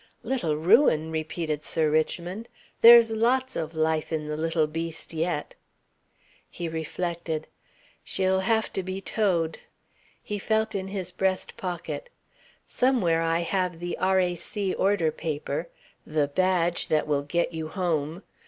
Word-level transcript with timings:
"Little 0.23 0.57
ruin!" 0.57 1.11
repeated 1.11 1.63
Sir 1.63 1.91
Richmond. 1.91 2.47
"No. 2.49 2.53
There's 2.81 3.11
lots 3.11 3.55
of 3.55 3.75
life 3.75 4.11
in 4.11 4.27
the 4.27 4.35
little 4.35 4.65
beast 4.65 5.13
yet." 5.13 5.53
He 6.49 6.67
reflected. 6.67 7.45
"She'll 8.03 8.39
have 8.39 8.73
to 8.73 8.81
be 8.81 8.99
towed." 8.99 9.59
He 10.23 10.39
felt 10.39 10.73
in 10.73 10.87
his 10.87 11.11
breast 11.11 11.55
pocket. 11.55 12.09
"Somewhere 12.65 13.21
I 13.21 13.41
have 13.41 13.79
the 13.79 13.95
R.A.C. 13.99 14.73
order 14.73 15.11
paper, 15.11 15.69
the 16.03 16.27
Badge 16.27 16.87
that 16.87 17.05
will 17.05 17.21
Get 17.21 17.53
You 17.53 17.67
Home. 17.67 18.23